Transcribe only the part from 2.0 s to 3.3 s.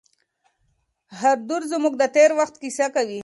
تېر وخت کیسه کوي.